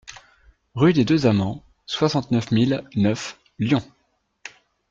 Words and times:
Rue 0.73 0.93
des 0.93 1.05
Deux 1.05 1.27
Amants, 1.27 1.63
soixante-neuf 1.85 2.49
mille 2.49 2.83
neuf 2.95 3.39
Lyon 3.59 3.83